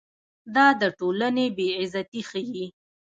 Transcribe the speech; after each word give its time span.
دا 0.55 0.67
د 0.81 0.83
ټولنې 0.99 1.45
بې 1.57 1.67
عزتي 1.79 2.21
ښيي. 2.29 2.65